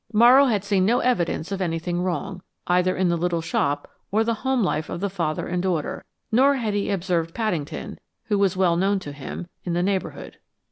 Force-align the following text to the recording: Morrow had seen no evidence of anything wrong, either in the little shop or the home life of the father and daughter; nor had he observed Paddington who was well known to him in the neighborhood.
Morrow 0.11 0.45
had 0.45 0.63
seen 0.63 0.83
no 0.83 0.97
evidence 1.01 1.51
of 1.51 1.61
anything 1.61 2.01
wrong, 2.01 2.41
either 2.65 2.95
in 2.97 3.09
the 3.09 3.15
little 3.17 3.39
shop 3.39 3.87
or 4.11 4.23
the 4.23 4.33
home 4.41 4.63
life 4.63 4.89
of 4.89 4.99
the 4.99 5.11
father 5.11 5.45
and 5.45 5.61
daughter; 5.61 6.03
nor 6.31 6.55
had 6.55 6.73
he 6.73 6.89
observed 6.89 7.35
Paddington 7.35 7.99
who 8.23 8.39
was 8.39 8.57
well 8.57 8.75
known 8.75 8.97
to 8.97 9.11
him 9.11 9.45
in 9.63 9.73
the 9.73 9.83
neighborhood. 9.83 10.37